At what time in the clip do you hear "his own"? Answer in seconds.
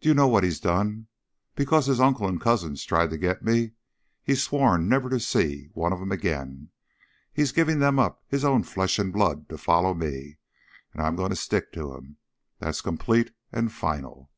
8.28-8.62